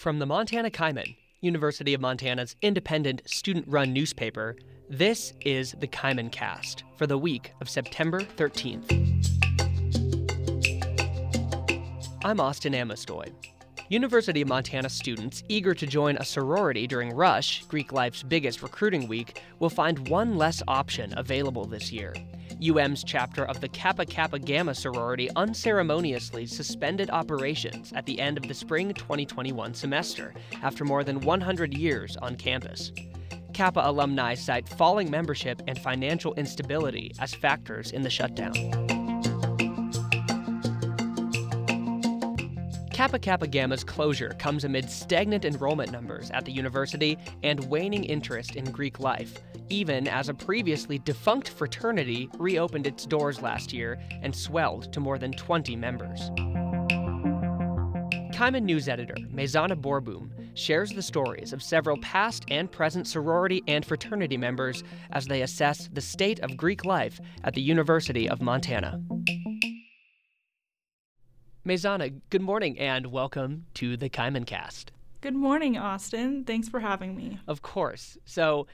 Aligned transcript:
From 0.00 0.18
the 0.18 0.24
Montana 0.24 0.70
Kaimin, 0.70 1.14
University 1.42 1.92
of 1.92 2.00
Montana's 2.00 2.56
independent 2.62 3.20
student 3.26 3.66
run 3.68 3.92
newspaper, 3.92 4.56
this 4.88 5.34
is 5.42 5.74
the 5.78 5.88
Kaimin 5.88 6.32
Cast 6.32 6.84
for 6.96 7.06
the 7.06 7.18
week 7.18 7.52
of 7.60 7.68
September 7.68 8.22
13th. 8.22 8.88
I'm 12.24 12.40
Austin 12.40 12.72
Amestoy. 12.72 13.30
University 13.90 14.40
of 14.40 14.48
Montana 14.48 14.88
students 14.88 15.44
eager 15.50 15.74
to 15.74 15.86
join 15.86 16.16
a 16.16 16.24
sorority 16.24 16.86
during 16.86 17.14
Rush, 17.14 17.66
Greek 17.66 17.92
life's 17.92 18.22
biggest 18.22 18.62
recruiting 18.62 19.06
week, 19.06 19.42
will 19.58 19.68
find 19.68 20.08
one 20.08 20.38
less 20.38 20.62
option 20.66 21.12
available 21.18 21.66
this 21.66 21.92
year. 21.92 22.14
UM's 22.62 23.02
chapter 23.04 23.44
of 23.44 23.60
the 23.60 23.68
Kappa 23.68 24.04
Kappa 24.04 24.38
Gamma 24.38 24.74
sorority 24.74 25.30
unceremoniously 25.36 26.46
suspended 26.46 27.10
operations 27.10 27.92
at 27.94 28.04
the 28.06 28.20
end 28.20 28.36
of 28.36 28.46
the 28.48 28.54
spring 28.54 28.92
2021 28.92 29.72
semester 29.74 30.34
after 30.62 30.84
more 30.84 31.02
than 31.02 31.20
100 31.20 31.74
years 31.74 32.16
on 32.18 32.36
campus. 32.36 32.92
Kappa 33.54 33.80
alumni 33.82 34.34
cite 34.34 34.68
falling 34.68 35.10
membership 35.10 35.62
and 35.66 35.78
financial 35.78 36.34
instability 36.34 37.12
as 37.18 37.34
factors 37.34 37.92
in 37.92 38.02
the 38.02 38.10
shutdown. 38.10 38.89
Kappa 43.00 43.18
Kappa 43.18 43.46
Gamma's 43.46 43.82
closure 43.82 44.36
comes 44.38 44.64
amid 44.64 44.90
stagnant 44.90 45.46
enrollment 45.46 45.90
numbers 45.90 46.30
at 46.32 46.44
the 46.44 46.52
university 46.52 47.16
and 47.42 47.58
waning 47.70 48.04
interest 48.04 48.56
in 48.56 48.64
Greek 48.70 49.00
life, 49.00 49.38
even 49.70 50.06
as 50.06 50.28
a 50.28 50.34
previously 50.34 50.98
defunct 50.98 51.48
fraternity 51.48 52.28
reopened 52.36 52.86
its 52.86 53.06
doors 53.06 53.40
last 53.40 53.72
year 53.72 53.98
and 54.20 54.36
swelled 54.36 54.92
to 54.92 55.00
more 55.00 55.16
than 55.16 55.32
20 55.32 55.76
members. 55.76 56.30
Kaimin 58.34 58.64
news 58.64 58.86
editor 58.86 59.16
Mazana 59.32 59.80
Boerboom 59.80 60.28
shares 60.52 60.90
the 60.90 61.00
stories 61.00 61.54
of 61.54 61.62
several 61.62 61.96
past 62.02 62.44
and 62.50 62.70
present 62.70 63.06
sorority 63.06 63.62
and 63.66 63.82
fraternity 63.82 64.36
members 64.36 64.84
as 65.12 65.24
they 65.24 65.40
assess 65.40 65.88
the 65.94 66.02
state 66.02 66.38
of 66.40 66.54
Greek 66.54 66.84
life 66.84 67.18
at 67.44 67.54
the 67.54 67.62
University 67.62 68.28
of 68.28 68.42
Montana. 68.42 69.00
Mazana, 71.70 72.12
good 72.30 72.42
morning 72.42 72.76
and 72.80 73.06
welcome 73.12 73.64
to 73.74 73.96
the 73.96 74.10
Kaimin 74.10 74.44
Cast. 74.44 74.90
Good 75.20 75.36
morning, 75.36 75.78
Austin. 75.78 76.42
Thanks 76.42 76.68
for 76.68 76.80
having 76.80 77.14
me. 77.14 77.38
Of 77.46 77.62
course. 77.62 78.18
So, 78.24 78.66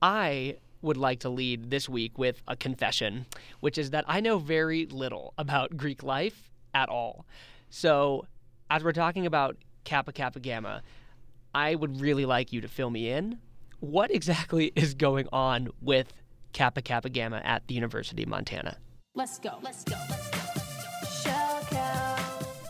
I 0.00 0.56
would 0.80 0.96
like 0.96 1.20
to 1.20 1.28
lead 1.28 1.68
this 1.68 1.90
week 1.90 2.16
with 2.16 2.40
a 2.48 2.56
confession, 2.56 3.26
which 3.60 3.76
is 3.76 3.90
that 3.90 4.06
I 4.08 4.20
know 4.20 4.38
very 4.38 4.86
little 4.86 5.34
about 5.36 5.76
Greek 5.76 6.02
life 6.02 6.50
at 6.72 6.88
all. 6.88 7.26
So, 7.68 8.24
as 8.70 8.82
we're 8.82 8.92
talking 8.92 9.26
about 9.26 9.58
Kappa 9.84 10.12
Kappa 10.14 10.40
Gamma, 10.40 10.80
I 11.54 11.74
would 11.74 12.00
really 12.00 12.24
like 12.24 12.50
you 12.50 12.62
to 12.62 12.68
fill 12.68 12.88
me 12.88 13.10
in. 13.10 13.40
What 13.80 14.10
exactly 14.10 14.72
is 14.74 14.94
going 14.94 15.28
on 15.34 15.68
with 15.82 16.14
Kappa 16.54 16.80
Kappa 16.80 17.10
Gamma 17.10 17.42
at 17.44 17.68
the 17.68 17.74
University 17.74 18.22
of 18.22 18.30
Montana? 18.30 18.78
Let's 19.14 19.38
go. 19.38 19.58
Let's 19.62 19.84
go. 19.84 19.96
Let's 20.08 20.30
go. 20.30 20.55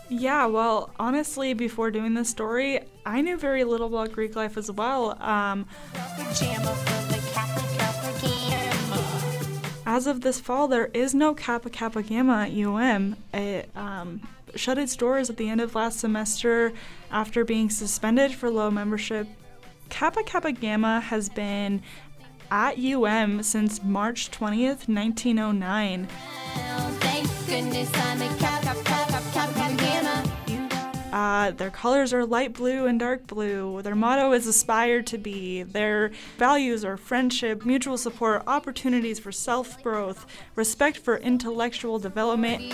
Yeah, 0.09 0.45
well, 0.45 0.89
honestly, 0.99 1.53
before 1.53 1.91
doing 1.91 2.13
this 2.13 2.29
story, 2.29 2.79
I 3.05 3.21
knew 3.21 3.37
very 3.37 3.63
little 3.63 3.87
about 3.87 4.13
Greek 4.13 4.35
life 4.35 4.57
as 4.57 4.71
well. 4.71 5.21
Um, 5.21 5.65
as 9.85 10.07
of 10.07 10.21
this 10.21 10.39
fall, 10.39 10.67
there 10.67 10.85
is 10.93 11.13
no 11.13 11.33
Kappa 11.33 11.69
Kappa 11.69 12.03
Gamma 12.03 12.47
at 12.47 12.51
UM. 12.51 13.17
It 13.33 13.69
um, 13.75 14.21
shut 14.55 14.77
its 14.77 14.95
doors 14.95 15.29
at 15.29 15.37
the 15.37 15.49
end 15.49 15.59
of 15.59 15.75
last 15.75 15.99
semester 15.99 16.71
after 17.11 17.43
being 17.43 17.69
suspended 17.69 18.33
for 18.33 18.49
low 18.49 18.71
membership. 18.71 19.27
Kappa 19.89 20.23
Kappa 20.23 20.53
Gamma 20.53 21.01
has 21.01 21.27
been 21.27 21.81
at 22.49 22.77
UM 22.79 23.43
since 23.43 23.83
March 23.83 24.31
20th, 24.31 24.87
1909. 24.87 26.07
Uh, 31.17 31.49
their 31.49 31.71
colors 31.71 32.13
are 32.13 32.23
light 32.23 32.53
blue 32.53 32.85
and 32.85 32.99
dark 32.99 33.25
blue. 33.25 33.81
Their 33.81 33.95
motto 33.95 34.33
is 34.33 34.45
aspire 34.45 35.01
to 35.01 35.17
be. 35.17 35.63
Their 35.63 36.11
values 36.37 36.85
are 36.85 36.95
friendship, 36.95 37.65
mutual 37.65 37.97
support, 37.97 38.43
opportunities 38.45 39.17
for 39.17 39.31
self 39.31 39.81
growth, 39.81 40.27
respect 40.53 40.97
for 40.97 41.17
intellectual 41.17 41.97
development. 41.97 42.71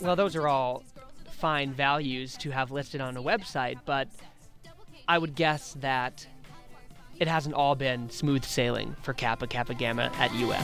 Well, 0.00 0.14
those 0.14 0.36
are 0.36 0.46
all 0.46 0.84
fine 1.32 1.72
values 1.72 2.36
to 2.36 2.52
have 2.52 2.70
listed 2.70 3.00
on 3.00 3.16
a 3.16 3.22
website, 3.22 3.80
but 3.84 4.06
I 5.08 5.18
would 5.18 5.34
guess 5.34 5.76
that 5.80 6.28
it 7.18 7.26
hasn't 7.26 7.56
all 7.56 7.74
been 7.74 8.08
smooth 8.08 8.44
sailing 8.44 8.94
for 9.02 9.12
Kappa 9.12 9.48
Kappa 9.48 9.74
Gamma 9.74 10.12
at 10.14 10.30
UM. 10.30 10.62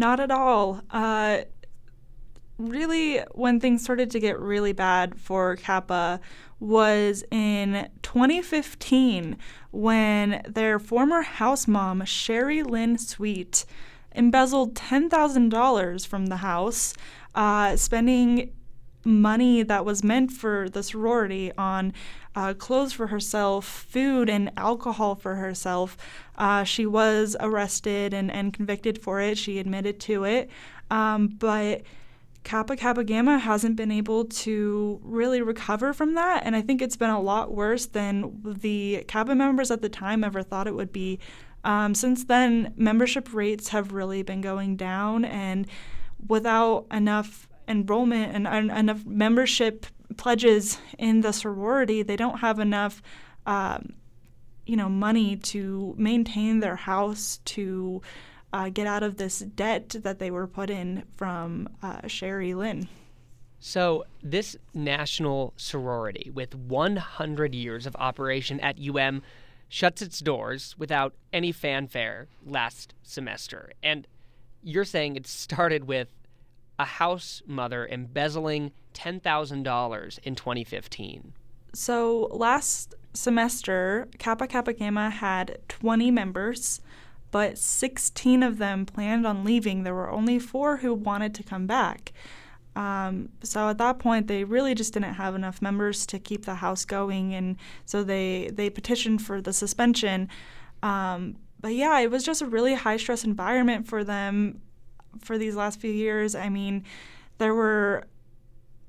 Not 0.00 0.18
at 0.18 0.30
all. 0.30 0.80
Uh, 0.90 1.42
really, 2.56 3.18
when 3.32 3.60
things 3.60 3.82
started 3.82 4.10
to 4.12 4.18
get 4.18 4.40
really 4.40 4.72
bad 4.72 5.20
for 5.20 5.56
Kappa 5.56 6.20
was 6.58 7.22
in 7.30 7.86
2015 8.00 9.36
when 9.72 10.40
their 10.48 10.78
former 10.78 11.20
house 11.20 11.68
mom, 11.68 12.02
Sherry 12.06 12.62
Lynn 12.62 12.96
Sweet, 12.96 13.66
embezzled 14.14 14.74
$10,000 14.74 16.06
from 16.06 16.26
the 16.26 16.36
house, 16.36 16.94
uh, 17.34 17.76
spending 17.76 18.52
money 19.04 19.62
that 19.62 19.84
was 19.84 20.04
meant 20.04 20.32
for 20.32 20.68
the 20.68 20.82
sorority 20.82 21.52
on 21.56 21.92
uh, 22.34 22.54
clothes 22.54 22.92
for 22.92 23.08
herself, 23.08 23.64
food, 23.64 24.28
and 24.28 24.50
alcohol 24.56 25.14
for 25.14 25.36
herself. 25.36 25.96
Uh, 26.36 26.64
she 26.64 26.86
was 26.86 27.36
arrested 27.40 28.14
and, 28.14 28.30
and 28.30 28.52
convicted 28.52 29.00
for 29.02 29.20
it. 29.20 29.36
She 29.38 29.58
admitted 29.58 29.98
to 30.00 30.24
it. 30.24 30.50
Um, 30.90 31.28
but 31.28 31.82
Kappa 32.44 32.76
Kappa 32.76 33.04
Gamma 33.04 33.38
hasn't 33.38 33.76
been 33.76 33.92
able 33.92 34.24
to 34.24 35.00
really 35.02 35.42
recover 35.42 35.92
from 35.92 36.14
that. 36.14 36.42
And 36.44 36.56
I 36.56 36.62
think 36.62 36.80
it's 36.80 36.96
been 36.96 37.10
a 37.10 37.20
lot 37.20 37.52
worse 37.52 37.86
than 37.86 38.40
the 38.42 39.04
Kappa 39.08 39.34
members 39.34 39.70
at 39.70 39.82
the 39.82 39.88
time 39.88 40.24
ever 40.24 40.42
thought 40.42 40.66
it 40.66 40.74
would 40.74 40.92
be. 40.92 41.18
Um, 41.64 41.94
since 41.94 42.24
then, 42.24 42.72
membership 42.76 43.34
rates 43.34 43.68
have 43.68 43.92
really 43.92 44.22
been 44.22 44.40
going 44.40 44.76
down, 44.76 45.26
and 45.26 45.66
without 46.26 46.86
enough 46.90 47.49
enrollment 47.70 48.34
and, 48.34 48.46
and 48.46 48.70
enough 48.70 49.06
membership 49.06 49.86
pledges 50.16 50.78
in 50.98 51.20
the 51.20 51.32
sorority, 51.32 52.02
they 52.02 52.16
don't 52.16 52.40
have 52.40 52.58
enough, 52.58 53.00
um, 53.46 53.94
you 54.66 54.76
know, 54.76 54.88
money 54.88 55.36
to 55.36 55.94
maintain 55.96 56.60
their 56.60 56.76
house 56.76 57.40
to 57.44 58.02
uh, 58.52 58.68
get 58.68 58.86
out 58.86 59.02
of 59.02 59.16
this 59.16 59.38
debt 59.38 59.88
that 60.00 60.18
they 60.18 60.30
were 60.30 60.46
put 60.46 60.70
in 60.70 61.04
from 61.16 61.68
uh, 61.82 62.06
Sherry 62.06 62.54
Lynn. 62.54 62.88
So, 63.62 64.04
this 64.22 64.56
national 64.72 65.52
sorority 65.56 66.30
with 66.32 66.54
100 66.54 67.54
years 67.54 67.86
of 67.86 67.94
operation 67.96 68.58
at 68.60 68.78
UM 68.80 69.22
shuts 69.68 70.02
its 70.02 70.18
doors 70.20 70.74
without 70.78 71.14
any 71.32 71.52
fanfare 71.52 72.26
last 72.44 72.94
semester. 73.02 73.72
And 73.82 74.06
you're 74.62 74.86
saying 74.86 75.16
it 75.16 75.26
started 75.26 75.84
with 75.84 76.08
a 76.80 76.84
house 76.84 77.42
mother 77.46 77.86
embezzling 77.86 78.72
$10,000 78.94 80.18
in 80.22 80.34
2015. 80.34 81.34
So 81.74 82.28
last 82.32 82.94
semester, 83.12 84.08
Kappa 84.18 84.46
Kappa 84.46 84.72
Gamma 84.72 85.10
had 85.10 85.58
20 85.68 86.10
members, 86.10 86.80
but 87.30 87.58
16 87.58 88.42
of 88.42 88.56
them 88.56 88.86
planned 88.86 89.26
on 89.26 89.44
leaving. 89.44 89.82
There 89.82 89.94
were 89.94 90.10
only 90.10 90.38
four 90.38 90.78
who 90.78 90.94
wanted 90.94 91.34
to 91.34 91.42
come 91.42 91.66
back. 91.66 92.12
Um, 92.74 93.28
so 93.42 93.68
at 93.68 93.78
that 93.78 93.98
point, 93.98 94.26
they 94.26 94.44
really 94.44 94.74
just 94.74 94.94
didn't 94.94 95.14
have 95.14 95.34
enough 95.34 95.60
members 95.60 96.06
to 96.06 96.18
keep 96.18 96.46
the 96.46 96.54
house 96.54 96.84
going, 96.84 97.34
and 97.34 97.56
so 97.84 98.02
they 98.02 98.48
they 98.52 98.70
petitioned 98.70 99.22
for 99.22 99.42
the 99.42 99.52
suspension. 99.52 100.28
Um, 100.82 101.36
but 101.60 101.74
yeah, 101.74 101.98
it 101.98 102.10
was 102.10 102.24
just 102.24 102.42
a 102.42 102.46
really 102.46 102.74
high 102.74 102.96
stress 102.96 103.24
environment 103.24 103.88
for 103.88 104.04
them 104.04 104.60
for 105.18 105.38
these 105.38 105.56
last 105.56 105.80
few 105.80 105.92
years. 105.92 106.34
I 106.34 106.48
mean, 106.48 106.84
there 107.38 107.54
were 107.54 108.04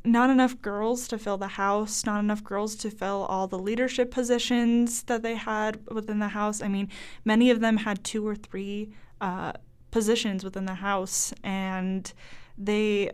not 0.04 0.30
enough 0.30 0.60
girls 0.62 1.08
to 1.10 1.18
fill 1.18 1.38
the 1.38 1.48
house, 1.48 2.06
not 2.06 2.20
enough 2.20 2.44
girls 2.44 2.76
to 2.76 2.90
fill 2.90 3.26
all 3.30 3.48
the 3.48 3.60
leadership 3.60 4.12
positions 4.12 5.04
that 5.04 5.22
they 5.22 5.36
had 5.36 5.80
within 5.92 6.20
the 6.20 6.30
house. 6.30 6.62
I 6.62 6.68
mean, 6.68 6.90
many 7.24 7.52
of 7.52 7.60
them 7.60 7.78
had 7.78 8.04
two 8.04 8.28
or 8.28 8.36
three 8.36 8.92
uh, 9.20 9.54
positions 9.92 10.44
within 10.44 10.66
the 10.66 10.76
house, 10.76 11.34
and 11.44 12.12
they 12.58 13.12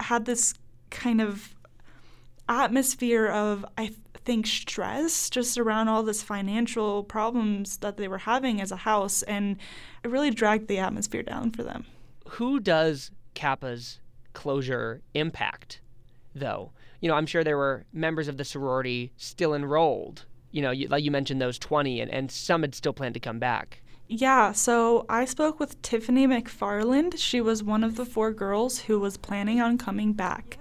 had 0.00 0.26
this 0.26 0.52
kind 0.90 1.20
of 1.20 1.54
atmosphere 2.48 3.26
of 3.26 3.64
I 3.78 3.92
think, 4.26 4.46
stress 4.46 5.30
just 5.30 5.56
around 5.56 5.88
all 5.88 6.02
this 6.02 6.22
financial 6.22 7.04
problems 7.04 7.78
that 7.78 7.96
they 7.96 8.08
were 8.08 8.18
having 8.18 8.60
as 8.60 8.72
a 8.72 8.76
house. 8.76 9.22
And 9.22 9.56
it 10.02 10.10
really 10.10 10.30
dragged 10.30 10.68
the 10.68 10.78
atmosphere 10.78 11.22
down 11.22 11.52
for 11.52 11.62
them. 11.62 11.86
Who 12.30 12.60
does 12.60 13.10
Kappa's 13.34 14.00
closure 14.32 15.02
impact, 15.14 15.80
though? 16.34 16.72
You 17.00 17.08
know, 17.08 17.14
I'm 17.14 17.26
sure 17.26 17.44
there 17.44 17.56
were 17.56 17.84
members 17.92 18.28
of 18.28 18.36
the 18.36 18.44
sorority 18.44 19.12
still 19.16 19.54
enrolled. 19.54 20.24
You 20.50 20.62
know, 20.62 20.70
you, 20.70 20.88
like 20.88 21.04
you 21.04 21.10
mentioned 21.10 21.40
those 21.40 21.58
20, 21.58 22.00
and, 22.00 22.10
and 22.10 22.30
some 22.30 22.62
had 22.62 22.74
still 22.74 22.92
planned 22.92 23.14
to 23.14 23.20
come 23.20 23.38
back. 23.38 23.82
Yeah, 24.08 24.52
so 24.52 25.04
I 25.08 25.24
spoke 25.24 25.58
with 25.58 25.80
Tiffany 25.82 26.26
McFarland. 26.28 27.14
She 27.18 27.40
was 27.40 27.62
one 27.62 27.82
of 27.82 27.96
the 27.96 28.04
four 28.04 28.30
girls 28.32 28.78
who 28.80 29.00
was 29.00 29.16
planning 29.16 29.60
on 29.60 29.78
coming 29.78 30.12
back. 30.12 30.58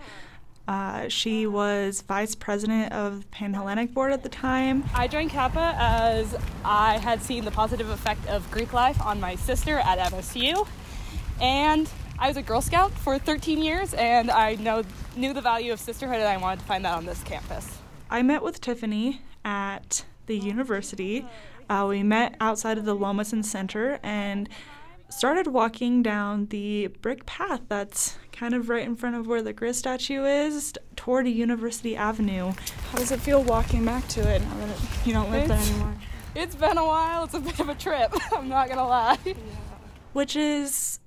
Uh, 0.68 1.08
she 1.10 1.46
was 1.46 2.02
vice 2.02 2.34
president 2.34 2.92
of 2.92 3.22
the 3.22 3.28
Panhellenic 3.28 3.94
Board 3.94 4.12
at 4.12 4.24
the 4.24 4.30
time. 4.30 4.84
I 4.96 5.08
joined 5.08 5.30
Kappa 5.30 5.76
as 5.78 6.36
I 6.64 6.98
had 6.98 7.22
seen 7.22 7.46
the 7.46 7.52
positive 7.52 7.90
effect 7.90 8.28
of 8.28 8.50
Greek 8.50 8.74
life 8.74 9.00
on 9.00 9.20
my 9.20 9.36
sister 9.36 9.78
at 9.78 10.00
MSU, 10.12 10.68
and 11.42 11.90
I 12.18 12.28
was 12.28 12.38
a 12.38 12.42
Girl 12.42 12.62
Scout 12.62 12.92
for 12.92 13.20
13 13.20 13.62
years, 13.62 13.94
and 13.94 14.32
I 14.32 14.56
know 14.56 14.84
knew 15.16 15.34
the 15.34 15.42
value 15.42 15.74
of 15.74 15.80
sisterhood, 15.80 16.18
and 16.18 16.28
I 16.28 16.38
wanted 16.38 16.60
to 16.60 16.66
find 16.66 16.86
that 16.86 16.96
on 16.96 17.06
this 17.06 17.22
campus. 17.24 17.78
I 18.10 18.22
met 18.22 18.44
with 18.44 18.62
Tiffany 18.62 19.22
at 19.44 20.06
the 20.26 20.38
university. 20.38 21.26
Uh, 21.70 21.86
we 21.90 22.04
met 22.04 22.36
outside 22.40 22.78
of 22.78 22.86
the 22.86 22.96
Lommasson 22.96 23.44
Center 23.44 24.00
and 24.04 24.48
started 25.10 25.48
walking 25.48 26.04
down 26.04 26.48
the 26.48 26.88
brick 27.02 27.26
path 27.26 27.62
that's 27.68 28.18
kind 28.32 28.54
of 28.54 28.70
right 28.70 28.86
in 28.86 28.96
front 28.96 29.16
of 29.16 29.28
where 29.28 29.42
the 29.42 29.54
Grizz 29.54 29.76
statue 29.76 30.26
is 30.26 30.74
toward 30.96 31.28
University 31.28 31.96
Avenue. 31.96 32.54
How 32.92 32.98
does 32.98 33.12
it 33.12 33.20
feel 33.20 33.44
walking 33.44 33.86
back 33.86 34.08
to 34.10 34.22
it 34.22 34.42
now 34.42 34.58
that 34.58 34.70
it, 34.70 34.80
you 35.06 35.14
don't 35.14 35.32
live 35.32 35.48
there 35.48 35.58
anymore? 35.58 35.96
It's 36.36 36.54
been 36.54 36.78
a 36.78 36.86
while. 36.86 37.24
It's 37.24 37.34
a 37.34 37.40
bit 37.40 37.62
of 37.62 37.70
a 37.70 37.76
trip. 37.76 38.14
I'm 38.34 38.50
not 38.50 38.68
gonna 38.68 38.86
lie. 38.86 39.18
Which 40.12 40.36
is 40.36 41.00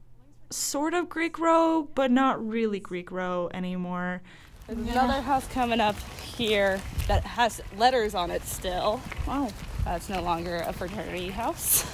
sort 0.50 0.94
of 0.94 1.08
Greek 1.08 1.38
Row, 1.38 1.88
but 1.94 2.10
not 2.10 2.46
really 2.46 2.80
Greek 2.80 3.10
Row 3.10 3.50
anymore. 3.52 4.22
There's 4.66 4.78
another 4.78 5.22
house 5.22 5.46
coming 5.48 5.80
up 5.80 5.96
here 6.22 6.80
that 7.06 7.24
has 7.24 7.60
letters 7.78 8.14
on 8.14 8.30
it 8.30 8.42
still. 8.42 9.00
Wow. 9.26 9.50
That's 9.84 10.08
no 10.08 10.20
longer 10.20 10.62
a 10.66 10.72
fraternity 10.72 11.30
house. 11.30 11.90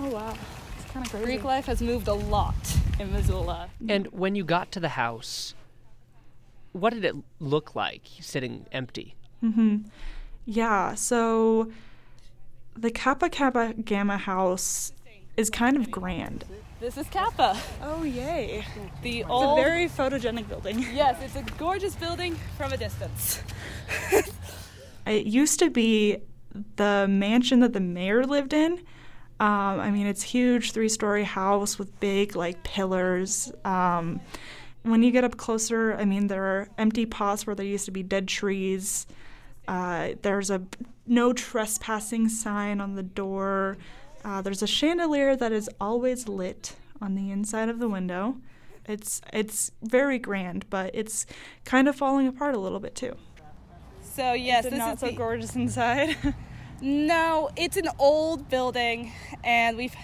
Oh, 0.00 0.08
wow. 0.08 0.34
It's 0.76 0.90
kind 0.90 1.06
of 1.06 1.12
crazy. 1.12 1.24
Greek 1.26 1.44
life 1.44 1.66
has 1.66 1.80
moved 1.80 2.08
a 2.08 2.14
lot 2.14 2.54
in 2.98 3.12
Missoula. 3.12 3.68
And 3.88 4.08
when 4.08 4.34
you 4.34 4.44
got 4.44 4.72
to 4.72 4.80
the 4.80 4.90
house, 4.90 5.54
what 6.72 6.92
did 6.92 7.04
it 7.04 7.14
look 7.38 7.76
like 7.76 8.02
sitting 8.20 8.66
empty? 8.72 9.14
Mm-hmm. 9.42 9.88
Yeah, 10.44 10.94
so 10.94 11.70
the 12.76 12.90
Kappa 12.90 13.28
Kappa 13.28 13.74
Gamma 13.84 14.16
house 14.16 14.92
is 15.38 15.48
kind 15.50 15.76
of 15.76 15.90
grand. 15.90 16.44
This 16.80 16.96
is 16.96 17.06
Kappa, 17.08 17.58
Oh, 17.82 18.02
yay. 18.04 18.64
the 19.02 19.20
It's 19.20 19.28
old. 19.30 19.58
a 19.58 19.62
very 19.62 19.86
photogenic 19.88 20.48
building. 20.48 20.78
yes, 20.94 21.16
it's 21.22 21.36
a 21.36 21.42
gorgeous 21.58 21.94
building 21.96 22.36
from 22.56 22.72
a 22.72 22.76
distance. 22.76 23.40
It 25.06 25.24
used 25.24 25.58
to 25.60 25.70
be 25.70 26.18
the 26.76 27.06
mansion 27.08 27.60
that 27.60 27.72
the 27.72 27.80
mayor 27.80 28.24
lived 28.24 28.52
in. 28.52 28.72
Um, 29.40 29.80
I 29.80 29.90
mean, 29.90 30.06
it's 30.06 30.22
huge, 30.22 30.72
three-story 30.72 31.24
house 31.24 31.78
with 31.78 31.98
big 31.98 32.36
like 32.36 32.62
pillars. 32.62 33.50
Um, 33.64 34.20
when 34.82 35.02
you 35.02 35.10
get 35.10 35.24
up 35.24 35.38
closer, 35.38 35.94
I 35.94 36.04
mean, 36.04 36.26
there 36.26 36.44
are 36.44 36.68
empty 36.76 37.06
pots 37.06 37.46
where 37.46 37.56
there 37.56 37.64
used 37.64 37.86
to 37.86 37.90
be 37.90 38.02
dead 38.02 38.28
trees. 38.28 39.06
Uh, 39.66 40.10
there's 40.20 40.50
a 40.50 40.60
no 41.06 41.32
trespassing 41.32 42.28
sign 42.28 42.78
on 42.78 42.94
the 42.94 43.02
door. 43.02 43.78
Uh, 44.24 44.42
there's 44.42 44.62
a 44.62 44.66
chandelier 44.66 45.36
that 45.36 45.52
is 45.52 45.70
always 45.80 46.28
lit 46.28 46.76
on 47.00 47.14
the 47.14 47.30
inside 47.30 47.68
of 47.68 47.78
the 47.78 47.88
window. 47.88 48.36
It's 48.86 49.20
it's 49.32 49.70
very 49.82 50.18
grand, 50.18 50.68
but 50.70 50.90
it's 50.94 51.26
kind 51.64 51.88
of 51.88 51.96
falling 51.96 52.26
apart 52.26 52.54
a 52.54 52.58
little 52.58 52.80
bit 52.80 52.94
too. 52.94 53.14
So 54.02 54.32
yes, 54.32 54.60
Is 54.60 54.66
it 54.66 54.70
this 54.70 54.78
not 54.78 54.94
is 54.94 55.00
so 55.00 55.06
the- 55.06 55.12
gorgeous 55.12 55.54
inside. 55.56 56.16
No, 56.80 57.50
it's 57.56 57.76
an 57.76 57.88
old 57.98 58.48
building, 58.48 59.10
and 59.42 59.76
we've, 59.76 59.96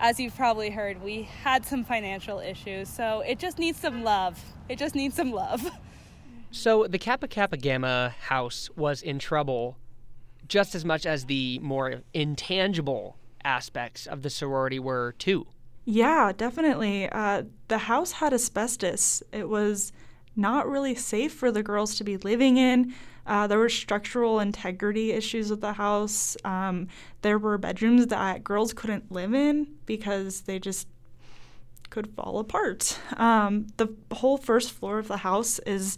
as 0.00 0.18
you've 0.18 0.34
probably 0.34 0.68
heard, 0.68 1.00
we 1.00 1.22
had 1.22 1.64
some 1.64 1.84
financial 1.84 2.40
issues, 2.40 2.88
so 2.88 3.20
it 3.20 3.38
just 3.38 3.60
needs 3.60 3.78
some 3.78 4.02
love. 4.02 4.42
It 4.68 4.76
just 4.76 4.96
needs 4.96 5.14
some 5.14 5.30
love. 5.30 5.64
So 6.50 6.88
the 6.88 6.98
Kappa 6.98 7.28
Kappa 7.28 7.56
Gamma 7.58 8.12
house 8.22 8.68
was 8.74 9.02
in 9.02 9.20
trouble 9.20 9.76
just 10.48 10.74
as 10.74 10.84
much 10.84 11.06
as 11.06 11.26
the 11.26 11.60
more 11.60 12.00
intangible 12.12 13.16
aspects 13.44 14.06
of 14.06 14.22
the 14.22 14.30
sorority 14.30 14.78
were, 14.78 15.14
too. 15.18 15.46
Yeah, 15.84 16.32
definitely. 16.36 17.08
Uh, 17.10 17.44
the 17.68 17.78
house 17.78 18.12
had 18.12 18.32
asbestos. 18.32 19.22
It 19.32 19.48
was 19.48 19.92
not 20.36 20.68
really 20.68 20.94
safe 20.94 21.32
for 21.32 21.52
the 21.52 21.62
girls 21.62 21.96
to 21.96 22.04
be 22.04 22.16
living 22.16 22.56
in. 22.56 22.94
Uh, 23.26 23.46
there 23.46 23.58
were 23.58 23.68
structural 23.68 24.40
integrity 24.40 25.12
issues 25.12 25.50
with 25.50 25.60
the 25.60 25.74
house. 25.74 26.36
Um, 26.44 26.88
there 27.22 27.38
were 27.38 27.56
bedrooms 27.56 28.08
that 28.08 28.44
girls 28.44 28.72
couldn't 28.72 29.10
live 29.10 29.34
in 29.34 29.68
because 29.86 30.42
they 30.42 30.58
just 30.58 30.88
could 31.90 32.08
fall 32.14 32.38
apart. 32.38 32.98
Um, 33.16 33.68
the 33.76 33.88
whole 34.12 34.36
first 34.36 34.72
floor 34.72 34.98
of 34.98 35.08
the 35.08 35.18
house 35.18 35.58
is 35.60 35.96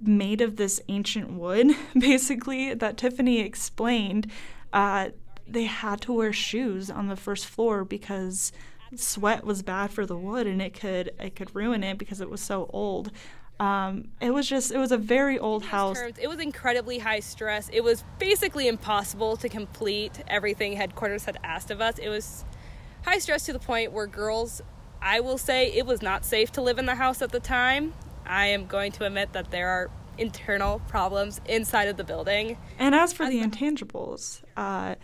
made 0.00 0.40
of 0.40 0.56
this 0.56 0.80
ancient 0.88 1.32
wood, 1.32 1.74
basically, 1.98 2.74
that 2.74 2.96
Tiffany 2.96 3.40
explained. 3.40 4.30
Uh, 4.72 5.10
they 5.48 5.64
had 5.64 6.00
to 6.02 6.12
wear 6.12 6.32
shoes 6.32 6.90
on 6.90 7.08
the 7.08 7.16
first 7.16 7.46
floor 7.46 7.84
because 7.84 8.52
sweat 8.94 9.44
was 9.44 9.62
bad 9.62 9.90
for 9.90 10.06
the 10.06 10.16
wood 10.16 10.46
and 10.46 10.62
it 10.62 10.72
could 10.72 11.12
it 11.18 11.34
could 11.34 11.54
ruin 11.54 11.82
it 11.82 11.98
because 11.98 12.20
it 12.20 12.30
was 12.30 12.40
so 12.40 12.68
old. 12.72 13.10
Um, 13.58 14.08
it 14.20 14.32
was 14.32 14.48
just 14.48 14.70
it 14.70 14.78
was 14.78 14.92
a 14.92 14.98
very 14.98 15.38
old 15.38 15.64
house. 15.64 15.98
Terms, 15.98 16.18
It 16.18 16.28
was 16.28 16.40
incredibly 16.40 16.98
high 16.98 17.20
stress. 17.20 17.70
It 17.72 17.82
was 17.82 18.04
basically 18.18 18.68
impossible 18.68 19.36
to 19.38 19.48
complete 19.48 20.22
everything 20.28 20.74
headquarters 20.74 21.24
had 21.24 21.38
asked 21.42 21.70
of 21.70 21.80
us. 21.80 21.98
It 21.98 22.08
was 22.08 22.44
high 23.04 23.18
stress 23.18 23.46
to 23.46 23.52
the 23.52 23.58
point 23.58 23.92
where 23.92 24.06
girls, 24.06 24.60
I 25.00 25.20
will 25.20 25.38
say, 25.38 25.72
it 25.72 25.86
was 25.86 26.02
not 26.02 26.24
safe 26.24 26.52
to 26.52 26.62
live 26.62 26.78
in 26.78 26.86
the 26.86 26.96
house 26.96 27.22
at 27.22 27.32
the 27.32 27.40
time. 27.40 27.94
I 28.26 28.46
am 28.46 28.66
going 28.66 28.92
to 28.92 29.06
admit 29.06 29.32
that 29.32 29.50
there 29.50 29.68
are 29.68 29.90
internal 30.18 30.80
problems 30.88 31.40
inside 31.46 31.88
of 31.88 31.96
the 31.96 32.04
building. 32.04 32.58
And 32.78 32.94
as 32.94 33.12
for 33.12 33.28
the 33.28 33.40
intangibles, 33.40 34.42
uh, 34.56 34.96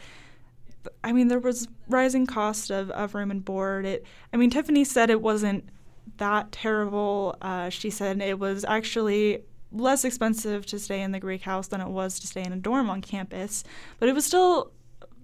I 1.04 1.12
mean, 1.12 1.28
there 1.28 1.38
was 1.38 1.68
rising 1.88 2.26
cost 2.26 2.70
of, 2.70 2.90
of 2.90 3.14
room 3.14 3.30
and 3.30 3.44
board. 3.44 3.84
It, 3.84 4.04
I 4.32 4.36
mean, 4.36 4.50
Tiffany 4.50 4.84
said 4.84 5.10
it 5.10 5.20
wasn't 5.20 5.68
that 6.16 6.52
terrible. 6.52 7.36
Uh, 7.40 7.68
she 7.68 7.90
said 7.90 8.20
it 8.20 8.38
was 8.38 8.64
actually 8.64 9.42
less 9.70 10.04
expensive 10.04 10.66
to 10.66 10.78
stay 10.78 11.00
in 11.00 11.12
the 11.12 11.20
Greek 11.20 11.42
house 11.42 11.68
than 11.68 11.80
it 11.80 11.88
was 11.88 12.18
to 12.20 12.26
stay 12.26 12.42
in 12.42 12.52
a 12.52 12.56
dorm 12.56 12.90
on 12.90 13.00
campus, 13.00 13.64
but 13.98 14.08
it 14.08 14.14
was 14.14 14.24
still 14.24 14.72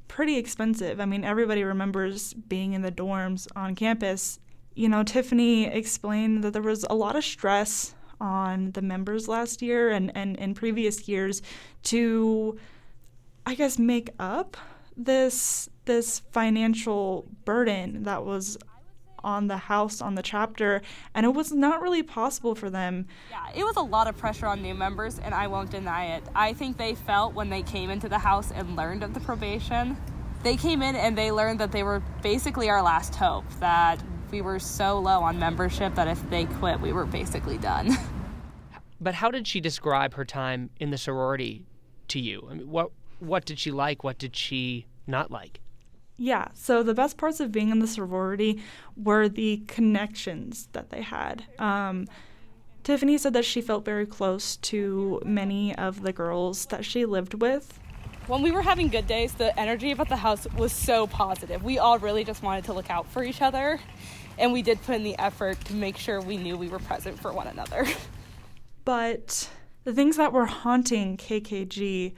pretty 0.09 0.37
expensive. 0.37 1.01
I 1.01 1.05
mean, 1.05 1.23
everybody 1.23 1.63
remembers 1.63 2.33
being 2.35 2.73
in 2.73 2.83
the 2.83 2.91
dorms 2.91 3.47
on 3.55 3.75
campus. 3.75 4.39
You 4.75 4.89
know, 4.89 5.03
Tiffany 5.03 5.67
explained 5.67 6.43
that 6.45 6.53
there 6.53 6.63
was 6.63 6.85
a 6.89 6.95
lot 6.95 7.15
of 7.15 7.25
stress 7.25 7.95
on 8.21 8.73
the 8.73 8.83
members 8.83 9.29
last 9.29 9.63
year 9.63 9.91
and, 9.91 10.11
and 10.17 10.37
in 10.37 10.55
previous 10.55 11.09
years 11.09 11.43
to, 11.85 12.59
I 13.47 13.55
guess, 13.55 13.79
make 13.79 14.11
up 14.19 14.57
this 14.99 15.69
this 15.85 16.19
financial 16.33 17.27
burden 17.45 18.03
that 18.03 18.25
was 18.25 18.59
on 19.25 19.49
the 19.49 19.57
house 19.57 20.01
on 20.01 20.15
the 20.15 20.23
chapter 20.23 20.81
and 21.15 21.25
it 21.25 21.31
was 21.31 21.51
not 21.53 21.81
really 21.81 22.03
possible 22.03 22.55
for 22.55 22.69
them 22.71 23.07
Yeah, 23.31 23.47
it 23.55 23.65
was 23.65 23.77
a 23.77 23.83
lot 23.83 24.07
of 24.07 24.17
pressure 24.17 24.47
on 24.47 24.63
new 24.63 24.75
members, 24.75 25.19
and 25.19 25.35
I 25.35 25.47
won't 25.47 25.71
deny 25.71 26.17
it. 26.17 26.23
I 26.35 26.53
think 26.53 26.77
they 26.77 26.95
felt 26.95 27.35
when 27.35 27.51
they 27.51 27.63
came 27.63 27.91
into 27.91 28.09
the 28.09 28.19
house 28.19 28.53
and 28.53 28.77
learned 28.77 29.03
of 29.03 29.15
the 29.15 29.21
probation, 29.21 29.97
they 30.43 30.57
came 30.57 30.83
in 30.83 30.95
and 30.95 31.17
they 31.19 31.33
learned 31.33 31.59
that 31.61 31.73
they 31.73 31.83
were 31.83 32.01
basically 32.23 32.69
our 32.71 32.83
last 32.83 33.15
hope, 33.15 33.45
that 33.61 34.03
we 34.31 34.41
were 34.41 34.59
so 34.59 34.99
low 35.01 35.21
on 35.21 35.39
membership 35.39 35.95
that 35.95 36.07
if 36.07 36.31
they 36.31 36.45
quit, 36.45 36.81
we 36.81 36.93
were 36.93 37.07
basically 37.07 37.59
done. 37.59 37.97
But 39.01 39.15
how 39.15 39.31
did 39.31 39.47
she 39.47 39.61
describe 39.61 40.15
her 40.15 40.25
time 40.25 40.71
in 40.81 40.91
the 40.91 40.99
sorority 40.99 41.65
to 42.09 42.19
you? 42.19 42.49
I 42.51 42.55
mean, 42.55 42.69
what 42.69 42.91
what 43.19 43.45
did 43.45 43.59
she 43.59 43.71
like? 43.71 44.05
What 44.05 44.19
did 44.19 44.35
she 44.37 44.87
not 45.07 45.31
like? 45.31 45.61
Yeah, 46.17 46.49
so 46.53 46.83
the 46.83 46.95
best 46.95 47.17
parts 47.17 47.39
of 47.39 47.53
being 47.53 47.71
in 47.71 47.79
the 47.79 47.87
sorority 47.87 48.61
were 48.97 49.29
the 49.29 49.63
connections 49.69 50.69
that 50.73 50.91
they 50.91 51.03
had. 51.03 51.45
Um, 51.61 52.09
Tiffany 52.83 53.19
said 53.19 53.35
that 53.35 53.45
she 53.45 53.61
felt 53.61 53.85
very 53.85 54.07
close 54.07 54.57
to 54.57 55.21
many 55.25 55.75
of 55.77 56.03
the 56.03 56.13
girls 56.13 56.67
that 56.67 56.85
she 56.85 57.05
lived 57.05 57.35
with. 57.35 57.79
when 58.27 58.43
we 58.43 58.51
were 58.51 58.63
having 58.63 58.89
good 58.89 59.07
days, 59.07 59.33
the 59.35 59.59
energy 59.59 59.91
about 59.93 60.09
the 60.09 60.17
house 60.17 60.47
was 60.57 60.73
so 60.73 61.07
positive. 61.07 61.63
We 61.63 61.79
all 61.79 61.99
really 61.99 62.25
just 62.25 62.43
wanted 62.43 62.65
to 62.65 62.73
look 62.73 62.91
out 62.91 63.07
for 63.07 63.23
each 63.23 63.41
other, 63.41 63.79
and 64.39 64.53
we 64.53 64.63
did 64.63 64.83
put 64.83 64.97
in 64.97 65.05
the 65.05 65.17
effort 65.19 65.65
to 65.67 65.75
make 65.75 65.97
sure 65.97 66.21
we 66.21 66.37
knew 66.37 66.57
we 66.57 66.69
were 66.69 66.79
present 66.81 67.19
for 67.21 67.33
one 67.33 67.47
another. 67.47 67.87
But 68.85 69.51
the 69.85 69.93
things 69.93 70.17
that 70.17 70.33
were 70.33 70.47
haunting 70.47 71.17
KKG, 71.19 72.15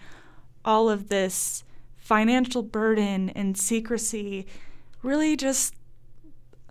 all 0.64 0.88
of 0.88 1.08
this 1.08 1.64
financial 1.96 2.62
burden 2.62 3.30
and 3.30 3.56
secrecy, 3.56 4.46
really 5.02 5.36
just 5.36 5.74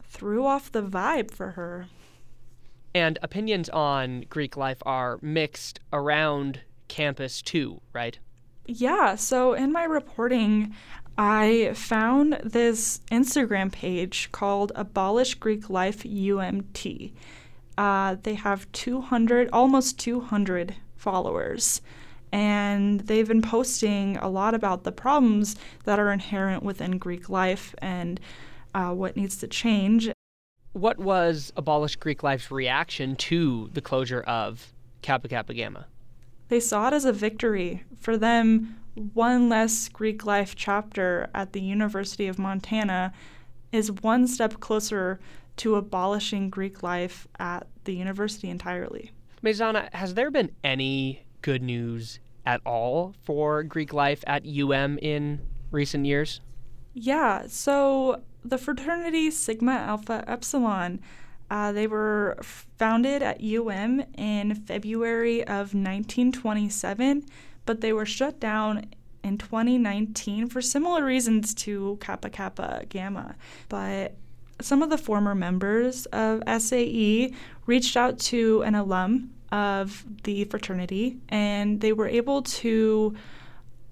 threw 0.04 0.46
off 0.46 0.72
the 0.72 0.84
vibe 0.84 1.32
for 1.32 1.52
her. 1.52 1.88
And 2.94 3.20
opinions 3.22 3.70
on 3.70 4.26
Greek 4.30 4.58
life 4.58 4.82
are 4.86 5.20
mixed 5.22 5.80
around 5.94 6.62
campus 6.88 7.42
too, 7.42 7.82
right? 7.94 8.18
Yeah, 8.66 9.16
so 9.16 9.54
in 9.54 9.72
my 9.72 9.84
reporting, 9.84 10.76
I 11.18 11.72
found 11.74 12.40
this 12.44 13.02
Instagram 13.12 13.72
page 13.72 14.32
called 14.32 14.72
Abolish 14.76 15.36
Greek 15.36 15.70
Life 15.70 16.04
UMT. 16.04 17.12
Uh, 17.78 18.16
they 18.24 18.36
have 18.36 18.72
200, 18.72 19.50
almost 19.52 20.00
200 20.00 20.76
followers, 20.96 21.82
and 22.32 23.02
they've 23.02 23.28
been 23.28 23.42
posting 23.42 24.18
a 24.18 24.28
lot 24.28 24.54
about 24.54 24.84
the 24.84 24.92
problems 24.92 25.56
that 25.86 26.00
are 26.00 26.12
inherent 26.12 26.64
within 26.64 26.98
Greek 26.98 27.30
life 27.30 27.74
and 27.80 28.20
uh, 28.74 28.92
what 28.92 29.16
needs 29.16 29.38
to 29.38 29.48
change. 29.48 30.10
What 30.74 31.00
was 31.00 31.52
Abolish 31.58 31.96
Greek 31.96 32.22
Life's 32.22 32.52
reaction 32.52 33.16
to 33.16 33.70
the 33.74 33.82
closure 33.82 34.22
of 34.22 34.72
Kappa 35.02 35.28
Kappa 35.28 35.54
Gamma? 35.54 35.88
They 36.50 36.60
saw 36.60 36.88
it 36.88 36.94
as 36.94 37.06
a 37.06 37.14
victory. 37.14 37.84
For 38.00 38.18
them, 38.18 38.80
one 39.14 39.50
less 39.50 39.88
Greek 39.90 40.26
life 40.26 40.56
chapter 40.56 41.30
at 41.34 41.54
the 41.54 41.62
University 41.62 42.28
of 42.28 42.38
Montana 42.38 43.14
is 43.72 43.92
one 43.92 44.28
step 44.28 44.60
closer 44.60 45.20
to 45.58 45.76
abolishing 45.76 46.50
Greek 46.50 46.82
life 46.84 47.28
at 47.40 47.68
the 47.84 47.94
university 47.94 48.50
entirely. 48.50 49.12
Mazana, 49.44 49.94
has 49.94 50.14
there 50.14 50.32
been 50.32 50.52
any 50.64 51.24
good 51.42 51.62
news 51.62 52.20
at 52.46 52.62
all 52.66 53.14
for 53.24 53.64
Greek 53.64 53.94
life 53.94 54.24
at 54.28 54.46
UM 54.46 54.98
in 55.00 55.40
recent 55.72 56.06
years? 56.06 56.42
Yeah, 56.94 57.46
so 57.48 58.22
the 58.44 58.58
fraternity 58.58 59.32
Sigma 59.32 59.74
Alpha 59.74 60.24
Epsilon, 60.28 61.00
uh, 61.52 61.72
they 61.72 61.88
were 61.88 62.38
founded 62.42 63.22
at 63.22 63.44
UM 63.44 64.02
in 64.18 64.56
February 64.56 65.42
of 65.44 65.74
1927, 65.74 67.26
but 67.66 67.82
they 67.82 67.94
were 67.94 68.06
shut 68.06 68.40
down 68.40 68.86
in 69.24 69.38
2019 69.38 70.48
for 70.48 70.62
similar 70.62 71.04
reasons 71.04 71.54
to 71.54 71.98
Kappa 72.02 72.30
Kappa 72.30 72.84
Gamma. 72.90 73.36
But 73.68 74.16
some 74.62 74.82
of 74.82 74.90
the 74.90 74.98
former 74.98 75.36
members 75.36 76.06
of 76.08 76.42
SAE 76.62 77.34
reached 77.66 77.96
out 77.96 78.20
to 78.20 78.62
an 78.64 78.76
alum 78.76 79.32
of 79.52 80.06
the 80.24 80.44
fraternity, 80.46 81.18
and 81.30 81.82
they 81.82 81.94
were 81.94 82.08
able 82.08 82.42
to, 82.42 83.16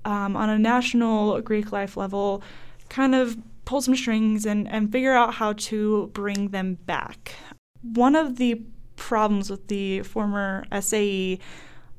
um, 0.06 0.36
on 0.36 0.50
a 0.50 0.58
national 0.58 1.42
Greek 1.42 1.72
life 1.72 1.98
level, 1.98 2.44
kind 2.90 3.16
of 3.16 3.38
pull 3.66 3.82
some 3.82 3.96
strings 3.96 4.46
and, 4.46 4.68
and 4.68 4.92
figure 4.92 5.14
out 5.14 5.34
how 5.36 5.54
to 5.54 6.08
bring 6.14 6.50
them 6.50 6.76
back. 6.86 7.34
One 7.82 8.16
of 8.16 8.38
the 8.38 8.62
problems 8.96 9.50
with 9.50 9.68
the 9.68 10.02
former 10.04 10.66
SAE 10.80 11.40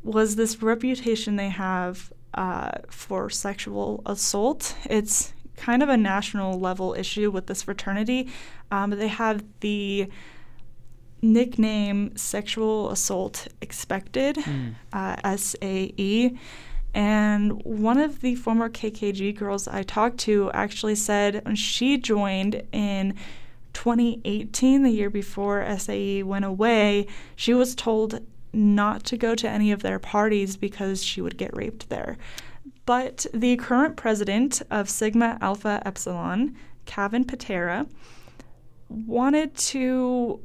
was 0.03 0.37
this 0.37 0.63
reputation 0.63 1.37
they 1.37 1.51
have 1.51 2.13
uh, 2.35 2.71
for 2.89 3.29
sexual 3.29 4.03
assault. 4.07 4.77
It's 4.89 5.33
kind 5.57 5.83
of 5.83 5.89
a 5.89 5.97
national 5.97 6.59
level 6.59 6.95
issue 6.95 7.31
with 7.31 7.47
this 7.47 7.63
fraternity. 7.63 8.29
Um, 8.71 8.91
they 8.91 9.09
have 9.09 9.45
the 9.61 10.09
nickname 11.23 12.17
sexual 12.17 12.91
assault 12.91 13.49
expected, 13.61 14.37
mm. 14.37 14.75
uh, 14.93 15.37
SAE. 15.37 16.37
And 16.95 17.63
one 17.65 17.99
of 17.99 18.21
the 18.21 18.35
former 18.35 18.69
KKG 18.69 19.37
girls 19.37 19.69
I 19.69 19.83
talked 19.83 20.19
to 20.21 20.51
actually 20.53 20.95
said 20.95 21.45
when 21.45 21.55
she 21.55 21.99
joined 21.99 22.63
in 22.73 23.15
2018, 23.75 24.83
the 24.83 24.91
year 24.91 25.11
before 25.11 25.65
SAE 25.79 26.23
went 26.23 26.45
away, 26.45 27.07
she 27.37 27.55
was 27.55 27.75
told 27.75 28.21
not 28.53 29.05
to 29.05 29.17
go 29.17 29.35
to 29.35 29.49
any 29.49 29.71
of 29.71 29.83
their 29.83 29.99
parties 29.99 30.57
because 30.57 31.05
she 31.05 31.21
would 31.21 31.37
get 31.37 31.57
raped 31.57 31.89
there. 31.89 32.17
But 32.87 33.27
the 33.35 33.57
current 33.57 33.97
president 33.97 34.63
of 34.71 34.89
Sigma 34.89 35.39
Alpha 35.41 35.83
Epsilon, 35.85 36.57
Kevin 36.87 37.25
Patera, 37.25 37.87
wanted 38.89 39.55
to 39.57 40.41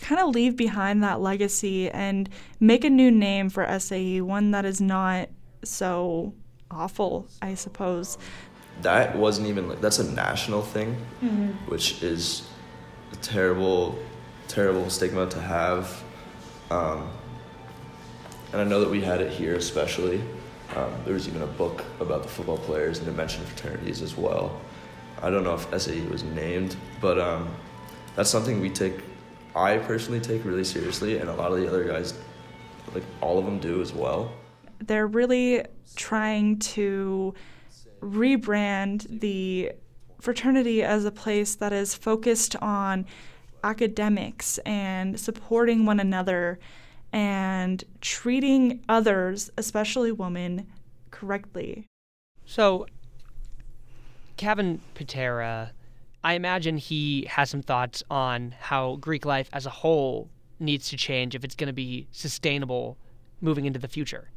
kind 0.00 0.20
of 0.20 0.34
leave 0.34 0.56
behind 0.56 1.02
that 1.02 1.20
legacy 1.20 1.90
and 1.90 2.28
make 2.60 2.84
a 2.84 2.90
new 2.90 3.10
name 3.10 3.50
for 3.50 3.66
SAE, 3.78 4.20
one 4.20 4.50
that 4.52 4.64
is 4.64 4.80
not 4.80 5.28
so 5.64 6.32
awful, 6.70 7.26
I 7.42 7.54
suppose. 7.54 8.18
That 8.82 9.16
wasn't 9.16 9.48
even 9.48 9.68
like 9.68 9.80
that's 9.80 9.98
a 9.98 10.10
national 10.12 10.62
thing, 10.62 10.96
mm-hmm. 11.22 11.48
which 11.70 12.02
is 12.02 12.48
a 13.12 13.16
terrible, 13.16 13.98
terrible 14.46 14.88
stigma 14.90 15.26
to 15.26 15.40
have. 15.40 16.02
Um, 16.70 17.10
and 18.52 18.60
I 18.60 18.64
know 18.64 18.80
that 18.80 18.90
we 18.90 19.00
had 19.00 19.20
it 19.20 19.32
here 19.32 19.54
especially. 19.54 20.22
Um, 20.76 20.92
there 21.04 21.14
was 21.14 21.26
even 21.26 21.42
a 21.42 21.46
book 21.46 21.84
about 21.98 22.22
the 22.22 22.28
football 22.28 22.58
players 22.58 22.98
and 22.98 23.08
it 23.08 23.16
mentioned 23.16 23.46
fraternities 23.46 24.02
as 24.02 24.16
well. 24.16 24.60
I 25.22 25.30
don't 25.30 25.42
know 25.42 25.54
if 25.54 25.82
SAE 25.82 26.02
was 26.06 26.22
named, 26.22 26.76
but 27.00 27.18
um, 27.18 27.48
that's 28.14 28.30
something 28.30 28.60
we 28.60 28.70
take, 28.70 28.94
I 29.54 29.78
personally 29.78 30.20
take 30.20 30.44
really 30.44 30.64
seriously, 30.64 31.18
and 31.18 31.28
a 31.28 31.34
lot 31.34 31.52
of 31.52 31.58
the 31.58 31.66
other 31.66 31.84
guys, 31.84 32.14
like 32.94 33.04
all 33.20 33.38
of 33.38 33.44
them 33.44 33.58
do 33.58 33.80
as 33.80 33.92
well. 33.92 34.32
They're 34.80 35.06
really 35.06 35.64
trying 35.96 36.58
to 36.60 37.34
rebrand 38.00 39.20
the 39.20 39.72
fraternity 40.20 40.82
as 40.82 41.04
a 41.04 41.10
place 41.10 41.54
that 41.56 41.72
is 41.72 41.94
focused 41.94 42.56
on 42.56 43.06
academics 43.64 44.58
and 44.58 45.18
supporting 45.18 45.84
one 45.84 46.00
another 46.00 46.58
and 47.12 47.82
treating 48.00 48.84
others, 48.88 49.50
especially 49.56 50.12
women, 50.12 50.66
correctly. 51.10 51.86
So, 52.44 52.86
Kevin 54.36 54.80
Patera, 54.94 55.72
I 56.24 56.34
imagine 56.34 56.78
he 56.78 57.26
has 57.30 57.50
some 57.50 57.62
thoughts 57.62 58.02
on 58.10 58.54
how 58.58 58.96
Greek 58.96 59.24
life 59.24 59.48
as 59.52 59.66
a 59.66 59.70
whole 59.70 60.28
needs 60.58 60.88
to 60.90 60.96
change 60.96 61.34
if 61.34 61.44
it's 61.44 61.54
going 61.54 61.68
to 61.68 61.72
be 61.72 62.08
sustainable 62.10 62.98
moving 63.40 63.66
into 63.66 63.78
the 63.78 63.88
future. 63.88 64.30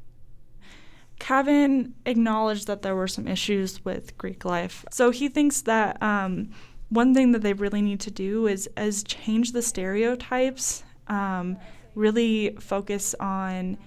Kevin 1.20 1.94
acknowledged 2.06 2.68
that 2.68 2.82
there 2.82 2.96
were 2.96 3.08
some 3.08 3.28
issues 3.28 3.84
with 3.86 4.18
Greek 4.18 4.46
life. 4.46 4.86
So 4.92 5.12
he 5.12 5.30
thinks 5.30 5.62
that 5.64 6.02
um, 6.02 6.52
one 6.90 7.14
thing 7.14 7.32
that 7.32 7.42
they 7.42 7.54
really 7.54 7.82
need 7.82 8.00
to 8.02 8.12
do 8.12 8.48
is, 8.48 8.70
is 8.78 9.04
change 9.04 9.52
the 9.52 9.62
stereotypes 9.62 10.84
um, 11.08 11.58
really 11.96 12.56
focus 12.60 13.14
on, 13.20 13.78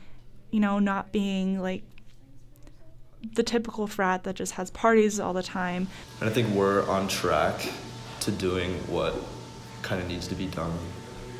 you 0.50 0.60
know, 0.60 0.78
not 0.78 1.10
being 1.12 1.60
like 1.60 1.82
the 3.32 3.42
typical 3.42 3.86
frat 3.86 4.24
that 4.24 4.34
just 4.34 4.52
has 4.52 4.70
parties 4.70 5.18
all 5.18 5.32
the 5.32 5.42
time. 5.42 5.88
And 6.20 6.28
I 6.28 6.32
think 6.32 6.48
we're 6.54 6.88
on 6.88 7.08
track 7.08 7.68
to 8.20 8.30
doing 8.30 8.74
what 8.88 9.14
kind 9.82 10.00
of 10.00 10.08
needs 10.08 10.28
to 10.28 10.34
be 10.34 10.46
done 10.46 10.72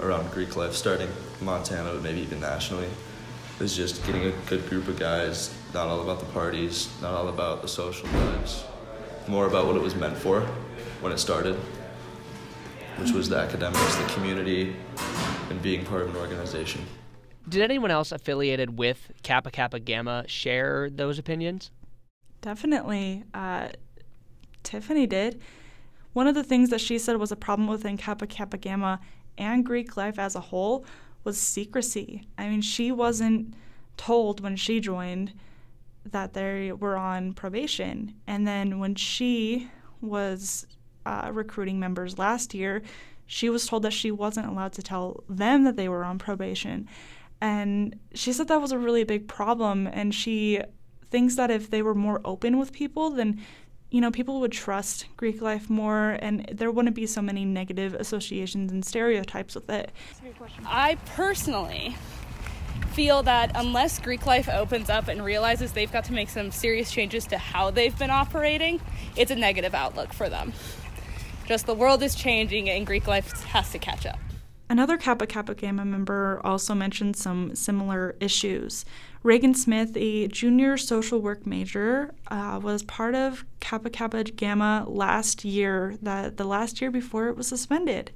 around 0.01 0.31
Greek 0.31 0.57
life, 0.57 0.75
starting 0.75 1.09
Montana, 1.41 1.93
but 1.93 2.03
maybe 2.03 2.21
even 2.21 2.41
nationally. 2.41 2.89
Is 3.61 3.77
just 3.77 4.05
getting 4.05 4.25
a 4.25 4.33
good 4.47 4.69
group 4.69 4.89
of 4.89 4.99
guys, 4.99 5.57
not 5.73 5.87
all 5.87 6.03
about 6.03 6.19
the 6.19 6.27
parties, 6.27 6.89
not 7.01 7.15
all 7.15 7.29
about 7.29 7.63
the 7.63 7.69
social 7.69 8.09
lives, 8.09 8.65
more 9.29 9.47
about 9.47 9.67
what 9.67 9.77
it 9.77 9.83
was 9.83 9.95
meant 9.95 10.17
for 10.17 10.41
when 11.01 11.13
it 11.13 11.19
started, 11.19 11.55
which 12.97 13.13
was 13.13 13.29
the 13.29 13.37
academics, 13.37 13.95
the 13.95 14.05
community, 14.09 14.75
and 15.51 15.63
being 15.63 15.85
part 15.87 16.03
of 16.03 16.09
an 16.09 16.17
organization. 16.17 16.85
Did 17.49 17.63
anyone 17.63 17.91
else 17.91 18.11
affiliated 18.11 18.79
with 18.79 19.13
Kappa 19.23 19.51
Kappa 19.51 19.79
Gamma 19.79 20.25
share 20.27 20.89
those 20.91 21.19
opinions? 21.19 21.71
Definitely. 22.41 23.25
Uh, 23.35 23.69
Tiffany 24.63 25.07
did. 25.07 25.41
One 26.15 26.27
of 26.27 26.35
the 26.35 26.45
things 26.45 26.71
that 26.71 26.81
she 26.81 26.99
said 26.99 27.17
was 27.17 27.33
a 27.33 27.37
problem 27.37 27.69
within 27.69 27.97
Kappa 27.97 28.27
Kappa 28.27 28.57
Gamma 28.57 29.01
and 29.37 29.65
Greek 29.65 29.97
life 29.97 30.19
as 30.19 30.35
a 30.35 30.41
whole 30.41 30.85
was 31.25 31.39
secrecy. 31.39 32.27
I 32.39 32.49
mean, 32.49 32.61
she 32.61 32.93
wasn't 32.93 33.55
told 33.97 34.41
when 34.41 34.57
she 34.57 34.81
joined 34.81 35.33
that 36.05 36.35
they 36.35 36.73
were 36.73 36.97
on 36.97 37.33
probation. 37.33 38.15
And 38.27 38.47
then 38.47 38.79
when 38.79 38.95
she 38.95 39.71
was 40.01 40.67
uh, 41.07 41.31
recruiting 41.33 41.81
members 41.81 42.19
last 42.19 42.55
year, 42.55 42.83
she 43.27 43.49
was 43.49 43.67
told 43.67 43.83
that 43.83 43.93
she 43.93 44.11
wasn't 44.11 44.47
allowed 44.47 44.73
to 44.75 44.83
tell 44.83 45.25
them 45.29 45.65
that 45.65 45.77
they 45.77 45.89
were 45.89 46.05
on 46.05 46.19
probation. 46.19 46.89
And 47.45 48.01
she 48.15 48.33
said 48.33 48.49
that 48.49 48.63
was 48.63 48.73
a 48.73 48.79
really 48.79 49.05
big 49.05 49.29
problem. 49.29 49.87
And 49.87 50.15
she 50.15 50.63
thinks 51.11 51.37
that 51.37 51.51
if 51.51 51.71
they 51.71 51.83
were 51.83 51.95
more 51.95 52.23
open 52.25 52.59
with 52.59 52.73
people, 52.73 53.11
then 53.11 53.39
you 53.91 54.01
know, 54.01 54.11
people 54.11 54.41
would 54.41 54.51
trust 54.51 55.07
Greek 55.17 55.41
life 55.41 55.71
more 55.71 56.19
and 56.21 56.49
there 56.51 56.73
wouldn't 56.73 56.97
be 56.97 57.07
so 57.07 57.23
many 57.23 57.45
negative 57.45 57.95
associations 57.95 58.73
and 58.73 58.85
stereotypes 58.85 59.55
with 59.55 59.71
it. 59.71 59.93
I 60.67 60.97
personally 61.15 61.95
feel 62.93 63.23
that 63.23 63.53
unless 63.55 64.01
Greek 64.01 64.27
life 64.27 64.49
opens 64.49 64.91
up 64.91 65.07
and 65.07 65.23
realizes 65.25 65.73
they've 65.73 65.93
got 65.93 66.05
to 66.05 66.13
make 66.13 66.31
some 66.31 66.51
serious 66.51 66.91
changes 66.91 67.27
to 67.27 67.39
how 67.39 67.71
they've 67.71 67.97
been 67.97 68.11
operating, 68.11 68.81
it's 69.15 69.31
a 69.31 69.37
negative 69.37 69.75
outlook 69.75 70.13
for 70.13 70.29
them. 70.29 70.55
Just 71.47 71.67
the 71.67 71.75
world 71.75 72.03
is 72.03 72.17
changing 72.17 72.71
and 72.71 72.87
Greek 72.87 73.07
life 73.07 73.45
has 73.45 73.71
to 73.71 73.79
catch 73.79 74.07
up. 74.07 74.19
Another 74.71 74.97
Kappa 74.97 75.27
Kappa 75.27 75.55
Gamma 75.55 75.85
member 75.85 76.41
also 76.43 76.75
mentioned 76.75 77.17
some 77.17 77.55
similar 77.55 78.17
issues. 78.19 78.85
Reagan 79.23 79.55
Smith, 79.55 79.97
a 79.97 80.27
junior 80.29 80.77
social 80.77 81.21
work 81.21 81.47
major, 81.47 82.15
uh, 82.29 82.59
was 82.63 82.83
part 82.83 83.15
of 83.15 83.45
Kappa 83.61 83.91
Kappa 83.91 84.25
Gamma 84.25 84.85
last 84.87 85.45
year, 85.45 85.97
that 86.03 86.39
the 86.39 86.45
last 86.45 86.81
year 86.81 86.91
before 86.91 87.29
it 87.29 87.37
was 87.37 87.47
suspended. 87.47 88.11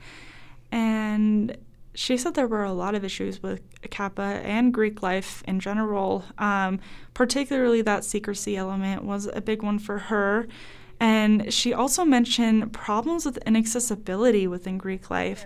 And 0.72 1.56
she 1.94 2.16
said 2.16 2.34
there 2.34 2.46
were 2.46 2.64
a 2.64 2.72
lot 2.72 2.94
of 2.94 3.04
issues 3.04 3.42
with 3.42 3.60
Kappa 3.90 4.40
and 4.44 4.72
Greek 4.72 5.02
life 5.02 5.42
in 5.46 5.60
general. 5.60 6.24
Um, 6.38 6.80
particularly, 7.12 7.82
that 7.82 8.04
secrecy 8.04 8.56
element 8.56 9.04
was 9.04 9.26
a 9.26 9.40
big 9.40 9.62
one 9.62 9.78
for 9.78 9.98
her. 9.98 10.46
And 11.00 11.52
she 11.52 11.72
also 11.72 12.04
mentioned 12.04 12.72
problems 12.72 13.24
with 13.24 13.38
inaccessibility 13.46 14.46
within 14.46 14.78
Greek 14.78 15.10
life. 15.10 15.44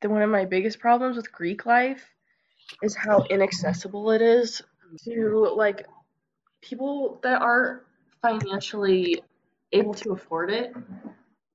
The, 0.00 0.08
one 0.08 0.22
of 0.22 0.30
my 0.30 0.44
biggest 0.44 0.78
problems 0.78 1.16
with 1.16 1.32
Greek 1.32 1.66
life 1.66 2.04
is 2.82 2.94
how 2.94 3.24
inaccessible 3.30 4.10
it 4.12 4.22
is 4.22 4.62
to 5.04 5.52
like 5.56 5.86
people 6.60 7.18
that 7.22 7.42
aren't 7.42 7.82
financially 8.22 9.22
able 9.72 9.94
to 9.94 10.12
afford 10.12 10.50
it. 10.50 10.74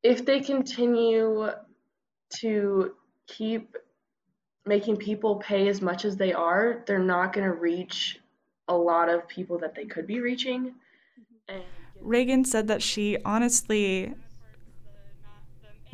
If 0.01 0.25
they 0.25 0.41
continue 0.41 1.49
to 2.37 2.95
keep 3.27 3.75
making 4.65 4.97
people 4.97 5.37
pay 5.37 5.67
as 5.67 5.81
much 5.81 6.05
as 6.05 6.15
they 6.17 6.33
are, 6.33 6.83
they're 6.85 6.99
not 6.99 7.33
going 7.33 7.47
to 7.47 7.53
reach 7.53 8.19
a 8.67 8.75
lot 8.75 9.09
of 9.09 9.27
people 9.27 9.57
that 9.59 9.75
they 9.75 9.85
could 9.85 10.07
be 10.07 10.19
reaching. 10.19 10.73
And 11.47 11.63
Reagan 11.99 12.45
said 12.45 12.67
that 12.67 12.81
she 12.81 13.17
honestly 13.25 14.13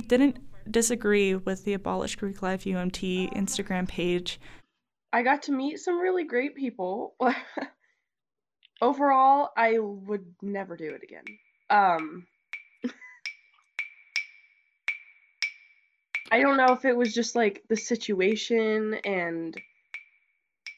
didn't 0.08 0.38
disagree 0.71 1.35
with 1.35 1.65
the 1.65 1.73
Abolish 1.73 2.15
Greek 2.15 2.41
Life 2.41 2.63
UMT 2.63 3.33
Instagram 3.35 3.88
page. 3.88 4.39
I 5.11 5.23
got 5.23 5.43
to 5.43 5.51
meet 5.51 5.79
some 5.79 5.99
really 5.99 6.23
great 6.23 6.55
people. 6.55 7.15
Overall, 8.81 9.49
I 9.57 9.79
would 9.79 10.25
never 10.41 10.77
do 10.77 10.93
it 10.93 11.03
again. 11.03 11.25
Um, 11.69 12.25
I 16.31 16.39
don't 16.39 16.57
know 16.57 16.73
if 16.73 16.85
it 16.85 16.95
was 16.95 17.13
just 17.13 17.35
like 17.35 17.63
the 17.69 17.75
situation 17.75 18.95
and 19.03 19.59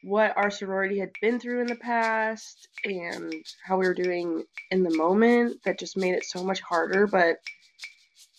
what 0.03 0.36
our 0.36 0.50
sorority 0.50 0.98
had 0.98 1.12
been 1.21 1.39
through 1.39 1.62
in 1.62 1.67
the 1.67 1.75
past 1.75 2.67
and 2.86 3.33
how 3.63 3.77
we 3.77 3.86
were 3.86 3.93
doing 3.93 4.43
in 4.71 4.81
the 4.83 4.98
moment 4.98 5.62
that 5.63 5.77
just 5.77 5.95
made 5.95 6.15
it 6.15 6.25
so 6.25 6.43
much 6.43 6.60
harder, 6.62 7.05
but 7.05 7.38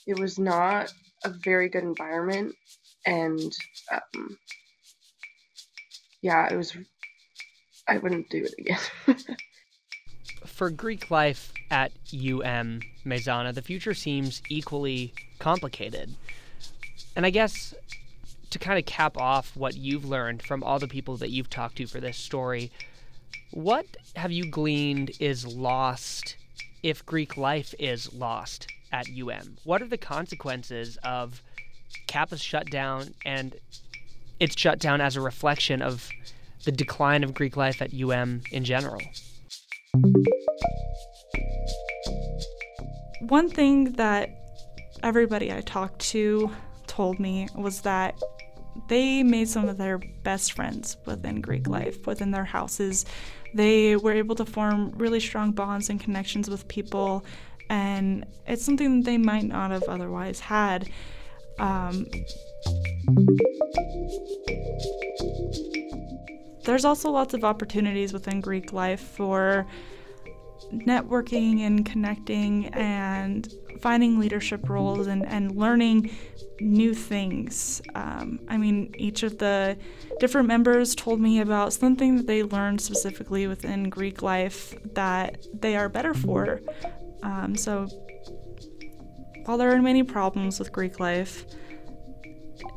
it 0.06 0.18
was 0.18 0.38
not 0.38 0.92
a 1.24 1.30
very 1.30 1.68
good 1.68 1.82
environment. 1.82 2.54
And 3.06 3.52
um, 3.90 4.38
yeah, 6.22 6.48
it 6.50 6.56
was, 6.56 6.76
I 7.88 7.98
wouldn't 7.98 8.30
do 8.30 8.44
it 8.44 8.54
again. 8.58 8.78
For 10.46 10.70
Greek 10.70 11.10
life 11.10 11.52
at 11.70 11.92
UM 12.12 12.80
Mazana, 13.04 13.54
the 13.54 13.62
future 13.62 13.94
seems 13.94 14.42
equally 14.48 15.14
complicated. 15.38 16.14
And 17.16 17.26
I 17.26 17.30
guess 17.30 17.74
to 18.50 18.58
kind 18.58 18.78
of 18.78 18.84
cap 18.84 19.16
off 19.16 19.56
what 19.56 19.76
you've 19.76 20.04
learned 20.04 20.42
from 20.42 20.62
all 20.62 20.78
the 20.78 20.88
people 20.88 21.16
that 21.16 21.30
you've 21.30 21.50
talked 21.50 21.76
to 21.76 21.86
for 21.86 22.00
this 22.00 22.18
story, 22.18 22.70
what 23.50 23.86
have 24.14 24.30
you 24.30 24.50
gleaned 24.50 25.12
is 25.20 25.46
lost 25.46 26.36
if 26.82 27.04
Greek 27.06 27.36
life 27.36 27.74
is 27.78 28.12
lost 28.12 28.66
at 28.92 29.06
UM? 29.08 29.56
What 29.64 29.82
are 29.82 29.88
the 29.88 29.98
consequences 29.98 30.98
of 31.02 31.42
Kappa's 32.06 32.42
shutdown 32.42 33.14
and 33.24 33.56
its 34.38 34.58
shutdown 34.58 35.00
as 35.00 35.16
a 35.16 35.20
reflection 35.20 35.82
of 35.82 36.08
the 36.64 36.72
decline 36.72 37.24
of 37.24 37.34
Greek 37.34 37.56
life 37.56 37.82
at 37.82 37.92
UM 37.92 38.42
in 38.50 38.64
general? 38.64 39.00
One 43.20 43.48
thing 43.48 43.92
that 43.92 44.30
everybody 45.02 45.52
I 45.52 45.60
talked 45.60 46.00
to 46.10 46.50
told 46.86 47.18
me 47.18 47.48
was 47.54 47.80
that 47.82 48.20
they 48.88 49.22
made 49.22 49.48
some 49.48 49.68
of 49.68 49.78
their 49.78 49.98
best 50.22 50.52
friends 50.52 50.96
within 51.04 51.40
Greek 51.40 51.66
life, 51.68 52.06
within 52.06 52.30
their 52.30 52.44
houses. 52.44 53.04
They 53.54 53.96
were 53.96 54.12
able 54.12 54.34
to 54.36 54.46
form 54.46 54.92
really 54.96 55.20
strong 55.20 55.52
bonds 55.52 55.90
and 55.90 56.00
connections 56.00 56.48
with 56.48 56.66
people, 56.68 57.24
and 57.72 58.26
it's 58.46 58.62
something 58.62 59.00
that 59.00 59.06
they 59.06 59.16
might 59.16 59.44
not 59.44 59.70
have 59.70 59.84
otherwise 59.84 60.38
had. 60.40 60.90
Um, 61.58 62.06
there's 66.64 66.84
also 66.84 67.10
lots 67.10 67.32
of 67.32 67.44
opportunities 67.44 68.12
within 68.12 68.42
Greek 68.42 68.74
life 68.74 69.00
for 69.00 69.66
networking 70.70 71.60
and 71.60 71.86
connecting 71.86 72.66
and 72.74 73.50
finding 73.80 74.18
leadership 74.20 74.68
roles 74.68 75.06
and, 75.06 75.26
and 75.26 75.56
learning 75.56 76.14
new 76.60 76.92
things. 76.92 77.80
Um, 77.94 78.38
I 78.48 78.58
mean, 78.58 78.94
each 78.98 79.22
of 79.22 79.38
the 79.38 79.78
different 80.20 80.46
members 80.46 80.94
told 80.94 81.20
me 81.20 81.40
about 81.40 81.72
something 81.72 82.16
that 82.16 82.26
they 82.26 82.42
learned 82.42 82.82
specifically 82.82 83.46
within 83.46 83.88
Greek 83.88 84.20
life 84.20 84.74
that 84.92 85.46
they 85.58 85.74
are 85.74 85.88
better 85.88 86.12
for. 86.12 86.60
Um, 87.22 87.56
so, 87.56 87.86
while 89.44 89.58
there 89.58 89.72
are 89.72 89.82
many 89.82 90.02
problems 90.02 90.58
with 90.58 90.72
Greek 90.72 91.00
life, 91.00 91.46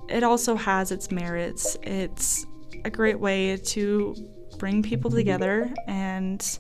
it 0.10 0.24
also 0.24 0.56
has 0.56 0.92
its 0.92 1.12
merits. 1.12 1.78
It's 1.84 2.46
a 2.84 2.90
great 2.90 3.20
way 3.20 3.58
to 3.58 4.16
bring 4.58 4.84
people 4.84 5.12
together, 5.12 5.74
and 5.88 6.60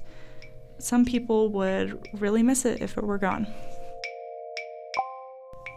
some 0.79 1.05
people 1.05 1.49
would 1.49 2.07
really 2.13 2.43
miss 2.43 2.65
it 2.65 2.81
if 2.81 2.97
it 2.97 3.03
were 3.03 3.17
gone. 3.17 3.47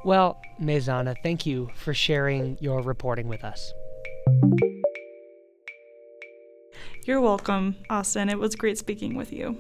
Well, 0.05 0.41
Mazana, 0.61 1.17
thank 1.23 1.45
you 1.45 1.71
for 1.75 1.93
sharing 1.93 2.57
your 2.61 2.83
reporting 2.83 3.29
with 3.29 3.45
us. 3.45 3.73
You're 7.05 7.21
welcome, 7.21 7.77
Austin. 7.91 8.29
It 8.29 8.39
was 8.39 8.55
great 8.55 8.79
speaking 8.79 9.17
with 9.17 9.33
you. 9.33 9.57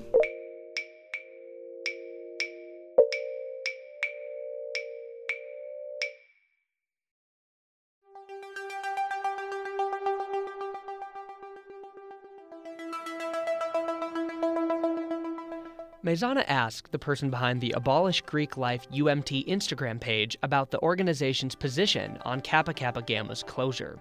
Mazana 16.08 16.42
asked 16.48 16.90
the 16.90 16.98
person 16.98 17.28
behind 17.28 17.60
the 17.60 17.72
Abolish 17.72 18.22
Greek 18.22 18.56
Life 18.56 18.90
UMT 18.90 19.46
Instagram 19.46 20.00
page 20.00 20.38
about 20.42 20.70
the 20.70 20.80
organization's 20.80 21.54
position 21.54 22.16
on 22.22 22.40
Kappa 22.40 22.72
Kappa 22.72 23.02
Gamma's 23.02 23.42
closure. 23.42 23.98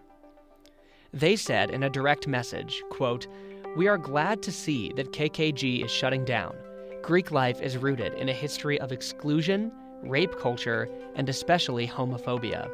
They 1.11 1.35
said 1.35 1.69
in 1.69 1.83
a 1.83 1.89
direct 1.89 2.25
message, 2.25 2.81
quote, 2.89 3.27
"We 3.75 3.89
are 3.89 3.97
glad 3.97 4.41
to 4.43 4.53
see 4.53 4.93
that 4.93 5.11
KKG 5.11 5.83
is 5.83 5.91
shutting 5.91 6.23
down. 6.23 6.55
Greek 7.01 7.31
life 7.31 7.61
is 7.61 7.77
rooted 7.77 8.13
in 8.13 8.29
a 8.29 8.33
history 8.33 8.79
of 8.79 8.93
exclusion, 8.93 9.69
rape 10.01 10.39
culture, 10.39 10.87
and 11.15 11.27
especially 11.27 11.85
homophobia. 11.85 12.71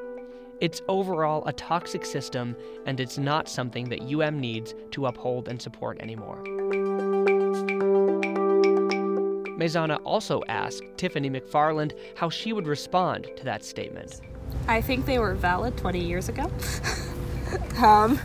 It's 0.61 0.83
overall 0.87 1.43
a 1.47 1.53
toxic 1.53 2.05
system, 2.05 2.55
and 2.85 2.99
it's 2.99 3.17
not 3.17 3.49
something 3.49 3.89
that 3.89 4.03
UM 4.03 4.39
needs 4.39 4.75
to 4.91 5.07
uphold 5.07 5.47
and 5.47 5.59
support 5.59 5.99
anymore. 6.01 6.43
Mazana 9.57 9.99
also 10.03 10.41
asked 10.47 10.83
Tiffany 10.97 11.29
McFarland 11.29 11.93
how 12.15 12.29
she 12.29 12.53
would 12.53 12.67
respond 12.67 13.29
to 13.37 13.43
that 13.43 13.63
statement. 13.63 14.21
I 14.67 14.81
think 14.81 15.05
they 15.05 15.19
were 15.19 15.35
valid 15.35 15.77
20 15.77 16.03
years 16.03 16.29
ago. 16.29 16.49
um, 17.77 18.19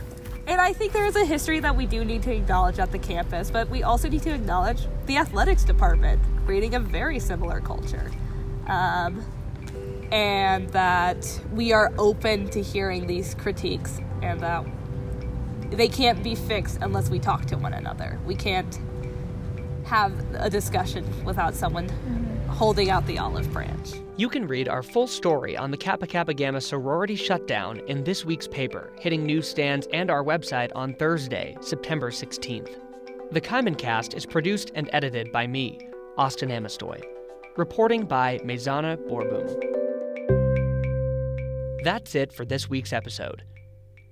and 0.47 0.59
I 0.59 0.73
think 0.73 0.93
there 0.93 1.05
is 1.05 1.15
a 1.15 1.25
history 1.25 1.59
that 1.59 1.75
we 1.75 1.85
do 1.85 2.03
need 2.03 2.23
to 2.23 2.33
acknowledge 2.33 2.79
at 2.79 2.91
the 2.91 2.97
campus, 2.97 3.51
but 3.51 3.69
we 3.69 3.83
also 3.83 4.09
need 4.09 4.23
to 4.23 4.33
acknowledge 4.33 4.87
the 5.05 5.17
athletics 5.17 5.63
department 5.63 6.21
creating 6.45 6.75
a 6.75 6.79
very 6.79 7.19
similar 7.19 7.61
culture. 7.61 8.09
Um, 8.67 9.23
and 10.11 10.69
that 10.69 11.39
we 11.53 11.71
are 11.71 11.93
open 11.99 12.49
to 12.49 12.63
hearing 12.63 13.05
these 13.05 13.35
critiques 13.35 13.99
and 14.23 14.39
that 14.41 14.65
they 15.69 15.87
can't 15.87 16.23
be 16.23 16.33
fixed 16.33 16.79
unless 16.81 17.09
we 17.09 17.19
talk 17.19 17.45
to 17.45 17.57
one 17.57 17.73
another. 17.73 18.19
We 18.25 18.35
can't 18.35 18.79
have 19.89 20.13
a 20.35 20.51
discussion 20.51 21.03
without 21.25 21.55
someone 21.55 21.87
mm-hmm. 21.89 22.47
holding 22.47 22.91
out 22.91 23.05
the 23.07 23.17
olive 23.17 23.51
branch. 23.51 23.93
You 24.17 24.29
can 24.29 24.47
read 24.47 24.67
our 24.67 24.83
full 24.83 25.07
story 25.07 25.57
on 25.57 25.71
the 25.71 25.77
Kappa 25.77 26.05
Kappa 26.05 26.35
Gamma 26.35 26.61
sorority 26.61 27.15
shutdown 27.15 27.79
in 27.87 28.03
this 28.03 28.23
week's 28.23 28.47
paper, 28.47 28.93
hitting 28.99 29.25
newsstands 29.25 29.87
and 29.91 30.11
our 30.11 30.23
website 30.23 30.69
on 30.75 30.93
Thursday, 30.93 31.57
September 31.61 32.11
16th. 32.11 32.77
The 33.31 33.41
Kaimin 33.41 33.79
cast 33.79 34.13
is 34.13 34.27
produced 34.27 34.71
and 34.75 34.91
edited 34.93 35.31
by 35.31 35.47
me, 35.47 35.79
Austin 36.19 36.51
Amestoy. 36.51 37.01
Reporting 37.57 38.05
by 38.05 38.37
Mazana 38.39 38.95
Boerboom. 39.07 39.47
That's 41.83 42.13
it 42.13 42.31
for 42.31 42.45
this 42.45 42.69
week's 42.69 42.93
episode. 42.93 43.41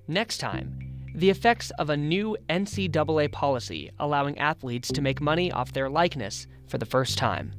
Next 0.08 0.40
time, 0.40 0.87
the 1.18 1.32
effects 1.32 1.72
of 1.80 1.90
a 1.90 1.98
new 1.98 2.38
NCAA 2.48 3.32
policy 3.32 3.90
allowing 3.98 4.38
athletes 4.38 4.92
to 4.92 5.02
make 5.02 5.20
money 5.20 5.52
off 5.52 5.74
their 5.74 5.90
likeness 5.90 6.46
for 6.68 6.78
the 6.78 6.86
first 6.86 7.18
time. 7.18 7.52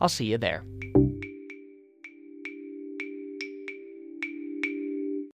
I'll 0.00 0.08
see 0.08 0.26
you 0.26 0.38
there. 0.38 0.62